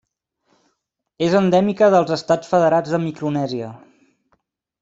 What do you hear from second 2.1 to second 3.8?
Estats Federats de Micronèsia.